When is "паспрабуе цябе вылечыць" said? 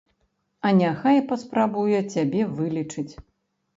1.31-3.09